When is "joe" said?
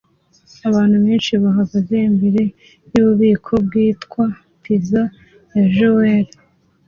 5.75-6.13